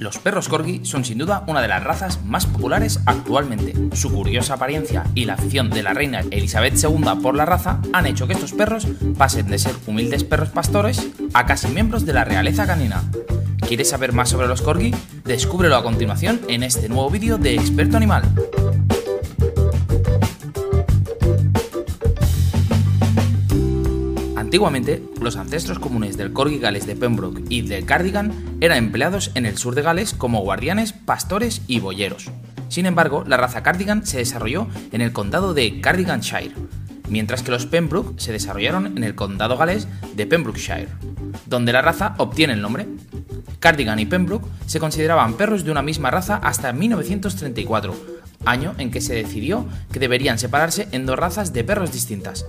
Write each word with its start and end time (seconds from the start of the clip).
Los 0.00 0.16
perros 0.16 0.48
corgi 0.48 0.80
son 0.82 1.04
sin 1.04 1.18
duda 1.18 1.44
una 1.46 1.60
de 1.60 1.68
las 1.68 1.84
razas 1.84 2.24
más 2.24 2.46
populares 2.46 3.00
actualmente. 3.04 3.74
Su 3.94 4.10
curiosa 4.10 4.54
apariencia 4.54 5.04
y 5.14 5.26
la 5.26 5.34
afición 5.34 5.68
de 5.68 5.82
la 5.82 5.92
reina 5.92 6.24
Elizabeth 6.30 6.82
II 6.82 7.20
por 7.22 7.34
la 7.34 7.44
raza 7.44 7.82
han 7.92 8.06
hecho 8.06 8.26
que 8.26 8.32
estos 8.32 8.54
perros 8.54 8.88
pasen 9.18 9.48
de 9.48 9.58
ser 9.58 9.74
humildes 9.86 10.24
perros 10.24 10.48
pastores 10.48 11.06
a 11.34 11.44
casi 11.44 11.68
miembros 11.68 12.06
de 12.06 12.14
la 12.14 12.24
realeza 12.24 12.66
canina. 12.66 13.04
¿Quieres 13.68 13.90
saber 13.90 14.14
más 14.14 14.30
sobre 14.30 14.48
los 14.48 14.62
corgi? 14.62 14.94
Descúbrelo 15.26 15.76
a 15.76 15.82
continuación 15.82 16.40
en 16.48 16.62
este 16.62 16.88
nuevo 16.88 17.10
vídeo 17.10 17.36
de 17.36 17.56
Experto 17.56 17.98
Animal. 17.98 18.22
Antiguamente, 24.50 25.00
los 25.20 25.36
ancestros 25.36 25.78
comunes 25.78 26.16
del 26.16 26.32
corgi 26.32 26.58
gales 26.58 26.84
de 26.84 26.96
Pembroke 26.96 27.44
y 27.48 27.62
del 27.62 27.86
cardigan 27.86 28.32
eran 28.60 28.78
empleados 28.78 29.30
en 29.36 29.46
el 29.46 29.56
sur 29.56 29.76
de 29.76 29.82
Gales 29.82 30.12
como 30.12 30.40
guardianes, 30.40 30.92
pastores 30.92 31.62
y 31.68 31.78
boyeros. 31.78 32.32
Sin 32.68 32.84
embargo, 32.84 33.22
la 33.28 33.36
raza 33.36 33.62
cardigan 33.62 34.04
se 34.04 34.18
desarrolló 34.18 34.66
en 34.90 35.02
el 35.02 35.12
condado 35.12 35.54
de 35.54 35.80
Cardiganshire, 35.80 36.56
mientras 37.08 37.44
que 37.44 37.52
los 37.52 37.66
Pembroke 37.66 38.20
se 38.20 38.32
desarrollaron 38.32 38.98
en 38.98 39.04
el 39.04 39.14
condado 39.14 39.56
galés 39.56 39.86
de 40.16 40.26
Pembrokeshire, 40.26 40.88
donde 41.46 41.72
la 41.72 41.82
raza 41.82 42.16
obtiene 42.18 42.54
el 42.54 42.60
nombre. 42.60 42.88
Cardigan 43.60 44.00
y 44.00 44.06
Pembroke 44.06 44.48
se 44.66 44.80
consideraban 44.80 45.34
perros 45.34 45.62
de 45.62 45.70
una 45.70 45.82
misma 45.82 46.10
raza 46.10 46.40
hasta 46.42 46.72
1934, 46.72 47.94
año 48.44 48.74
en 48.78 48.90
que 48.90 49.00
se 49.00 49.14
decidió 49.14 49.68
que 49.92 50.00
deberían 50.00 50.40
separarse 50.40 50.88
en 50.90 51.06
dos 51.06 51.16
razas 51.16 51.52
de 51.52 51.62
perros 51.62 51.92
distintas, 51.92 52.46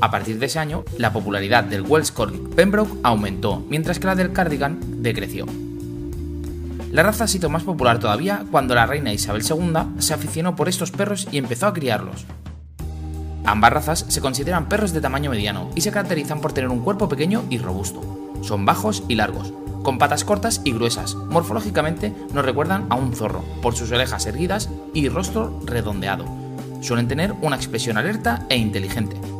a 0.00 0.10
partir 0.10 0.38
de 0.38 0.46
ese 0.46 0.58
año, 0.58 0.84
la 0.98 1.12
popularidad 1.12 1.64
del 1.64 1.82
Welsh 1.82 2.12
Corgi 2.12 2.38
Pembroke 2.54 2.98
aumentó, 3.02 3.64
mientras 3.68 3.98
que 3.98 4.06
la 4.06 4.14
del 4.14 4.32
Cardigan 4.32 4.78
decreció. 5.02 5.46
La 6.92 7.02
raza 7.02 7.24
ha 7.24 7.28
sido 7.28 7.50
más 7.50 7.64
popular 7.64 7.98
todavía 7.98 8.44
cuando 8.50 8.74
la 8.74 8.86
reina 8.86 9.12
Isabel 9.12 9.42
II 9.42 10.00
se 10.00 10.14
aficionó 10.14 10.54
por 10.54 10.68
estos 10.68 10.92
perros 10.92 11.26
y 11.32 11.38
empezó 11.38 11.66
a 11.66 11.72
criarlos. 11.72 12.24
Ambas 13.44 13.72
razas 13.72 14.06
se 14.08 14.20
consideran 14.20 14.68
perros 14.68 14.92
de 14.92 15.00
tamaño 15.00 15.30
mediano 15.30 15.70
y 15.74 15.80
se 15.80 15.90
caracterizan 15.90 16.40
por 16.40 16.52
tener 16.52 16.70
un 16.70 16.80
cuerpo 16.80 17.08
pequeño 17.08 17.44
y 17.50 17.58
robusto. 17.58 18.00
Son 18.42 18.64
bajos 18.64 19.02
y 19.08 19.16
largos, 19.16 19.52
con 19.82 19.98
patas 19.98 20.24
cortas 20.24 20.60
y 20.64 20.72
gruesas. 20.72 21.14
Morfológicamente 21.14 22.14
nos 22.32 22.44
recuerdan 22.44 22.86
a 22.90 22.94
un 22.94 23.12
zorro, 23.14 23.44
por 23.60 23.74
sus 23.74 23.90
orejas 23.90 24.26
erguidas 24.26 24.70
y 24.94 25.08
rostro 25.08 25.60
redondeado. 25.64 26.26
Suelen 26.80 27.08
tener 27.08 27.32
una 27.42 27.56
expresión 27.56 27.98
alerta 27.98 28.46
e 28.48 28.56
inteligente. 28.56 29.33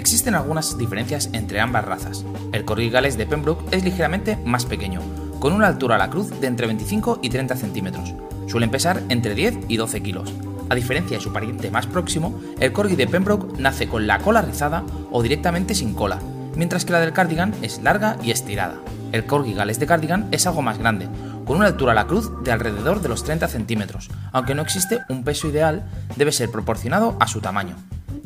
Existen 0.00 0.34
algunas 0.34 0.78
diferencias 0.78 1.28
entre 1.34 1.60
ambas 1.60 1.84
razas. 1.84 2.24
El 2.52 2.64
corgi 2.64 2.88
gales 2.88 3.18
de 3.18 3.26
Pembroke 3.26 3.66
es 3.70 3.84
ligeramente 3.84 4.38
más 4.46 4.64
pequeño, 4.64 5.02
con 5.40 5.52
una 5.52 5.66
altura 5.66 5.96
a 5.96 5.98
la 5.98 6.08
cruz 6.08 6.40
de 6.40 6.46
entre 6.46 6.66
25 6.68 7.18
y 7.20 7.28
30 7.28 7.54
centímetros. 7.54 8.14
Suelen 8.46 8.70
pesar 8.70 9.02
entre 9.10 9.34
10 9.34 9.66
y 9.68 9.76
12 9.76 10.02
kilos. 10.02 10.32
A 10.70 10.74
diferencia 10.74 11.18
de 11.18 11.22
su 11.22 11.34
pariente 11.34 11.70
más 11.70 11.86
próximo, 11.86 12.40
el 12.60 12.72
corgi 12.72 12.96
de 12.96 13.08
Pembroke 13.08 13.60
nace 13.60 13.88
con 13.88 14.06
la 14.06 14.20
cola 14.20 14.40
rizada 14.40 14.84
o 15.10 15.22
directamente 15.22 15.74
sin 15.74 15.92
cola, 15.92 16.18
mientras 16.56 16.86
que 16.86 16.92
la 16.92 17.00
del 17.00 17.12
cardigan 17.12 17.52
es 17.60 17.82
larga 17.82 18.16
y 18.22 18.30
estirada. 18.30 18.76
El 19.12 19.26
corgi 19.26 19.52
gales 19.52 19.78
de 19.80 19.86
cardigan 19.86 20.28
es 20.30 20.46
algo 20.46 20.62
más 20.62 20.78
grande, 20.78 21.10
con 21.44 21.58
una 21.58 21.66
altura 21.66 21.92
a 21.92 21.96
la 21.96 22.06
cruz 22.06 22.32
de 22.42 22.52
alrededor 22.52 23.02
de 23.02 23.10
los 23.10 23.22
30 23.22 23.48
centímetros, 23.48 24.08
aunque 24.32 24.54
no 24.54 24.62
existe 24.62 25.00
un 25.10 25.24
peso 25.24 25.46
ideal, 25.46 25.84
debe 26.16 26.32
ser 26.32 26.50
proporcionado 26.50 27.18
a 27.20 27.26
su 27.26 27.42
tamaño. 27.42 27.76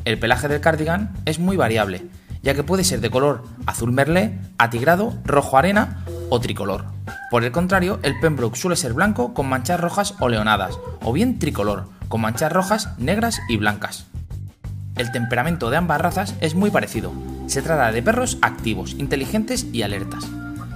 El 0.05 0.19
pelaje 0.19 0.49
del 0.49 0.61
cardigan 0.61 1.15
es 1.25 1.39
muy 1.39 1.57
variable, 1.57 2.07
ya 2.43 2.55
que 2.55 2.63
puede 2.63 2.85
ser 2.85 3.01
de 3.01 3.11
color 3.11 3.43
azul 3.65 3.91
merlé, 3.91 4.39
atigrado, 4.59 5.15
rojo 5.25 5.57
arena 5.57 6.05
o 6.29 6.41
tricolor. 6.41 6.85
Por 7.31 7.43
el 7.43 7.53
contrario, 7.53 7.99
el 8.03 8.21
Pembroke 8.21 8.57
suele 8.57 8.77
ser 8.77 8.93
blanco 8.93 9.33
con 9.33 9.49
manchas 9.49 9.81
rojas 9.81 10.15
o 10.21 10.29
leonadas, 10.29 10.79
o 11.03 11.13
bien 11.13 11.39
tricolor, 11.39 11.89
con 12.09 12.21
manchas 12.21 12.53
rojas, 12.53 12.91
negras 12.99 13.41
y 13.49 13.57
blancas. 13.57 14.07
El 14.97 15.11
temperamento 15.11 15.71
de 15.71 15.79
ambas 15.79 16.01
razas 16.01 16.35
es 16.41 16.55
muy 16.55 16.71
parecido. 16.71 17.13
Se 17.47 17.63
trata 17.63 17.91
de 17.91 18.03
perros 18.03 18.39
activos, 18.43 18.95
inteligentes 18.99 19.67
y 19.73 19.83
alertas. 19.83 20.25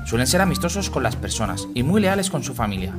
Suelen 0.06 0.26
ser 0.26 0.40
amistosos 0.40 0.88
con 0.88 1.02
las 1.02 1.16
personas 1.16 1.68
y 1.74 1.82
muy 1.82 2.00
leales 2.00 2.30
con 2.30 2.42
su 2.42 2.54
familia. 2.54 2.94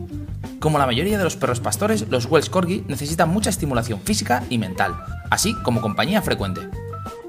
Como 0.60 0.78
la 0.78 0.86
mayoría 0.86 1.18
de 1.18 1.24
los 1.24 1.36
perros 1.36 1.60
pastores, 1.60 2.08
los 2.10 2.28
Welsh 2.28 2.50
Corgi 2.50 2.84
necesitan 2.88 3.30
mucha 3.30 3.50
estimulación 3.50 4.00
física 4.02 4.44
y 4.50 4.60
mental, 4.60 4.94
así 5.30 5.54
como 5.64 5.82
compañía 5.82 6.22
frecuente. 6.22 6.70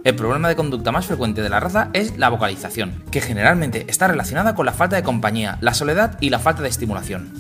El 0.03 0.17
problema 0.17 0.49
de 0.49 0.57
conducta 0.57 0.93
más 0.93 1.07
frecuente 1.07 1.43
de 1.43 1.51
la 1.51 1.61
raza 1.61 1.91
es 1.93 2.17
la 2.17 2.31
vocalización, 2.31 3.05
que 3.11 3.21
generalmente 3.21 3.85
está 3.89 4.09
relacionada 4.09 4.55
con 4.55 4.65
la 4.65 4.73
falta 4.73 4.97
de 4.97 5.03
compañía, 5.03 5.59
la 5.61 5.75
soledad 5.75 6.17
y 6.21 6.31
la 6.31 6.39
falta 6.39 6.63
de 6.63 6.71
estimulación. 6.71 7.33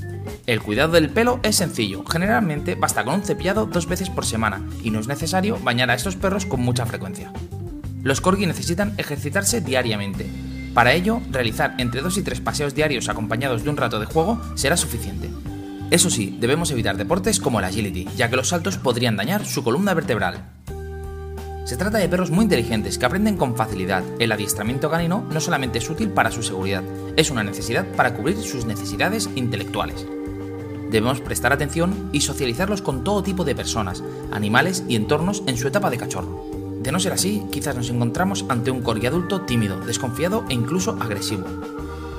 El 0.46 0.60
cuidado 0.60 0.92
del 0.92 1.08
pelo 1.08 1.40
es 1.42 1.56
sencillo, 1.56 2.04
generalmente 2.04 2.74
basta 2.74 3.04
con 3.04 3.14
un 3.14 3.22
cepillado 3.22 3.66
dos 3.66 3.86
veces 3.86 4.10
por 4.10 4.26
semana 4.26 4.62
y 4.82 4.90
no 4.90 5.00
es 5.00 5.08
necesario 5.08 5.58
bañar 5.62 5.90
a 5.90 5.94
estos 5.94 6.16
perros 6.16 6.44
con 6.44 6.60
mucha 6.60 6.84
frecuencia. 6.84 7.32
Los 8.02 8.20
corgi 8.20 8.46
necesitan 8.46 8.94
ejercitarse 8.98 9.60
diariamente. 9.60 10.26
Para 10.74 10.92
ello, 10.92 11.20
realizar 11.30 11.74
entre 11.78 12.02
dos 12.02 12.18
y 12.18 12.22
tres 12.22 12.40
paseos 12.40 12.74
diarios 12.74 13.08
acompañados 13.08 13.64
de 13.64 13.70
un 13.70 13.76
rato 13.76 14.00
de 14.00 14.06
juego 14.06 14.40
será 14.54 14.76
suficiente. 14.76 15.30
Eso 15.90 16.08
sí, 16.08 16.36
debemos 16.38 16.70
evitar 16.70 16.96
deportes 16.96 17.40
como 17.40 17.58
el 17.58 17.64
agility, 17.64 18.06
ya 18.16 18.30
que 18.30 18.36
los 18.36 18.48
saltos 18.48 18.78
podrían 18.78 19.16
dañar 19.16 19.44
su 19.44 19.64
columna 19.64 19.92
vertebral. 19.92 20.44
Se 21.64 21.76
trata 21.76 21.98
de 21.98 22.08
perros 22.08 22.30
muy 22.30 22.44
inteligentes 22.44 22.96
que 22.96 23.06
aprenden 23.06 23.36
con 23.36 23.56
facilidad. 23.56 24.04
El 24.20 24.30
adiestramiento 24.30 24.88
canino 24.88 25.24
no 25.30 25.40
solamente 25.40 25.78
es 25.78 25.90
útil 25.90 26.10
para 26.10 26.30
su 26.30 26.44
seguridad, 26.44 26.84
es 27.16 27.30
una 27.30 27.42
necesidad 27.42 27.86
para 27.96 28.14
cubrir 28.14 28.36
sus 28.38 28.66
necesidades 28.66 29.28
intelectuales. 29.34 30.06
Debemos 30.90 31.20
prestar 31.20 31.52
atención 31.52 32.10
y 32.12 32.20
socializarlos 32.20 32.82
con 32.82 33.02
todo 33.02 33.22
tipo 33.24 33.44
de 33.44 33.56
personas, 33.56 34.02
animales 34.30 34.84
y 34.88 34.94
entornos 34.94 35.42
en 35.46 35.56
su 35.56 35.68
etapa 35.68 35.90
de 35.90 35.98
cachorro. 35.98 36.44
De 36.82 36.92
no 36.92 37.00
ser 37.00 37.12
así, 37.12 37.42
quizás 37.50 37.76
nos 37.76 37.90
encontramos 37.90 38.44
ante 38.48 38.70
un 38.70 38.82
corgi 38.82 39.06
adulto 39.06 39.42
tímido, 39.42 39.78
desconfiado 39.80 40.44
e 40.48 40.54
incluso 40.54 40.96
agresivo. 41.00 41.44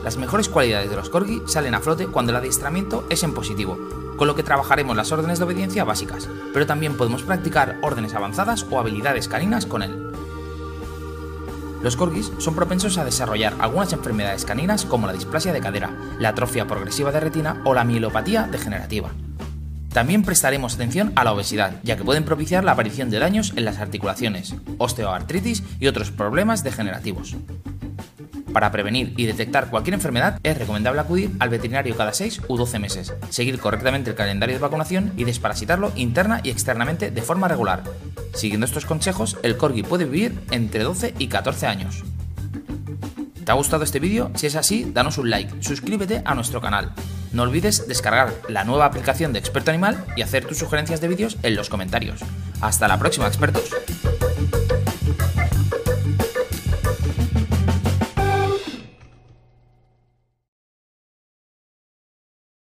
Las 0.04 0.18
mejores 0.18 0.50
cualidades 0.50 0.90
de 0.90 0.96
los 0.96 1.10
corgi 1.10 1.44
salen 1.46 1.76
a 1.76 1.80
flote 1.80 2.08
cuando 2.08 2.32
el 2.32 2.38
adiestramiento 2.38 3.06
es 3.10 3.22
en 3.24 3.34
positivo, 3.34 3.78
con 4.18 4.28
lo 4.28 4.36
que 4.36 4.44
trabajaremos 4.44 4.98
las 4.98 5.12
órdenes 5.12 5.38
de 5.38 5.46
obediencia 5.46 5.84
básicas, 5.84 6.28
pero 6.54 6.66
también 6.66 6.98
podemos 6.98 7.22
practicar 7.22 7.78
órdenes 7.84 8.16
avanzadas 8.16 8.66
o 8.72 8.80
habilidades 8.80 9.28
caninas 9.28 9.68
con 9.68 9.84
él. 9.84 10.12
Los 11.84 11.96
corgis 11.96 12.32
son 12.40 12.56
propensos 12.56 12.98
a 12.98 13.06
desarrollar 13.06 13.56
algunas 13.60 13.94
enfermedades 13.94 14.46
caninas 14.46 14.86
como 14.86 15.08
la 15.08 15.14
displasia 15.14 15.54
de 15.54 15.62
cadera, 15.62 15.96
la 16.20 16.30
atrofia 16.30 16.68
progresiva 16.68 17.12
de 17.12 17.20
retina 17.20 17.62
o 17.66 17.74
la 17.74 17.84
mielopatía 17.84 18.48
degenerativa. 18.52 19.10
También 19.92 20.24
prestaremos 20.24 20.76
atención 20.76 21.12
a 21.16 21.24
la 21.24 21.34
obesidad, 21.34 21.80
ya 21.84 21.98
que 21.98 22.04
pueden 22.04 22.24
propiciar 22.24 22.64
la 22.64 22.72
aparición 22.72 23.10
de 23.10 23.20
daños 23.20 23.54
en 23.56 23.66
las 23.66 23.80
articulaciones, 23.80 24.56
osteoartritis 24.78 25.64
y 25.80 25.88
otros 25.88 26.12
problemas 26.12 26.64
degenerativos. 26.64 27.36
Para 28.54 28.72
prevenir 28.72 29.14
y 29.18 29.26
detectar 29.26 29.70
cualquier 29.70 29.94
enfermedad 29.94 30.40
es 30.44 30.58
recomendable 30.58 31.02
acudir 31.02 31.32
al 31.40 31.50
veterinario 31.50 31.96
cada 31.96 32.14
6 32.14 32.42
u 32.48 32.58
12 32.58 32.80
meses, 32.80 33.14
seguir 33.30 33.60
correctamente 33.60 34.10
el 34.10 34.16
calendario 34.16 34.56
de 34.56 34.62
vacunación 34.62 35.14
y 35.16 35.24
desparasitarlo 35.24 35.92
interna 35.96 36.42
y 36.44 36.50
externamente 36.50 37.12
de 37.12 37.22
forma 37.22 37.48
regular. 37.48 37.84
Siguiendo 38.34 38.66
estos 38.66 38.86
consejos, 38.86 39.38
el 39.44 39.58
corgi 39.58 39.84
puede 39.84 40.06
vivir 40.06 40.40
entre 40.52 40.84
12 40.84 41.14
y 41.18 41.28
14 41.28 41.68
años. 41.68 42.04
¿Te 43.46 43.52
ha 43.52 43.56
gustado 43.56 43.84
este 43.84 44.00
vídeo? 44.00 44.32
Si 44.36 44.48
es 44.48 44.56
así, 44.56 44.92
danos 44.94 45.18
un 45.18 45.30
like, 45.30 45.64
suscríbete 45.64 46.22
a 46.26 46.36
nuestro 46.36 46.62
canal. 46.62 46.92
No 47.32 47.44
olvides 47.44 47.88
descargar 47.88 48.34
la 48.50 48.66
nueva 48.66 48.86
aplicación 48.86 49.34
de 49.34 49.40
Experto 49.40 49.72
Animal 49.72 50.04
y 50.16 50.22
hacer 50.22 50.46
tus 50.46 50.58
sugerencias 50.58 51.02
de 51.02 51.08
vídeos 51.08 51.38
en 51.42 51.56
los 51.56 51.70
comentarios. 51.70 52.20
Hasta 52.60 52.88
la 52.88 53.00
próxima, 53.00 53.28
expertos. 53.28 53.72